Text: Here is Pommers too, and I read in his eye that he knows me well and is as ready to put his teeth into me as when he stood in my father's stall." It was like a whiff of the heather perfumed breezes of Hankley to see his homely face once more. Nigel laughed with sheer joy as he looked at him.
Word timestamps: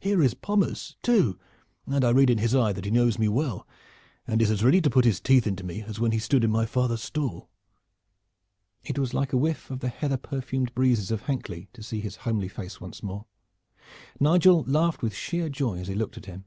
Here 0.00 0.22
is 0.22 0.32
Pommers 0.32 0.96
too, 1.02 1.38
and 1.84 2.02
I 2.02 2.08
read 2.08 2.30
in 2.30 2.38
his 2.38 2.54
eye 2.54 2.72
that 2.72 2.86
he 2.86 2.90
knows 2.90 3.18
me 3.18 3.28
well 3.28 3.66
and 4.26 4.40
is 4.40 4.50
as 4.50 4.64
ready 4.64 4.80
to 4.80 4.88
put 4.88 5.04
his 5.04 5.20
teeth 5.20 5.46
into 5.46 5.64
me 5.64 5.82
as 5.82 6.00
when 6.00 6.12
he 6.12 6.18
stood 6.18 6.44
in 6.44 6.50
my 6.50 6.64
father's 6.64 7.02
stall." 7.02 7.50
It 8.84 8.98
was 8.98 9.12
like 9.12 9.34
a 9.34 9.36
whiff 9.36 9.70
of 9.70 9.80
the 9.80 9.90
heather 9.90 10.16
perfumed 10.16 10.74
breezes 10.74 11.10
of 11.10 11.24
Hankley 11.24 11.68
to 11.74 11.82
see 11.82 12.00
his 12.00 12.16
homely 12.16 12.48
face 12.48 12.80
once 12.80 13.02
more. 13.02 13.26
Nigel 14.18 14.64
laughed 14.66 15.02
with 15.02 15.12
sheer 15.14 15.50
joy 15.50 15.78
as 15.78 15.88
he 15.88 15.94
looked 15.94 16.16
at 16.16 16.24
him. 16.24 16.46